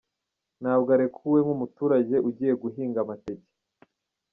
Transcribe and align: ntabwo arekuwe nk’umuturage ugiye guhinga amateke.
ntabwo 0.61 0.89
arekuwe 0.95 1.39
nk’umuturage 1.43 2.15
ugiye 2.29 2.53
guhinga 2.61 2.97
amateke. 3.03 3.49